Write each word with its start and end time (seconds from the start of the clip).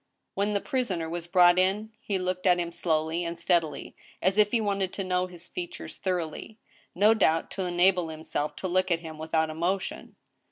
When 0.33 0.53
the 0.53 0.61
prisoner 0.61 1.07
was 1.07 1.27
brought 1.27 1.59
in, 1.59 1.91
he 1.99 2.17
looked 2.17 2.47
at 2.47 2.57
him 2.57 2.71
slowly 2.71 3.23
and 3.23 3.37
steadily, 3.37 3.95
as 4.19 4.39
if 4.39 4.49
he 4.49 4.59
wanted 4.59 4.91
to 4.93 5.03
know 5.03 5.27
his 5.27 5.47
features 5.47 5.99
thoroughly, 5.99 6.57
no 6.95 7.13
doubt 7.13 7.51
to 7.51 7.65
enable 7.65 8.09
himself 8.09 8.55
to 8.55 8.67
look 8.67 8.89
at 8.89 9.01
him 9.01 9.19
without 9.19 9.51
emotion. 9.51 10.15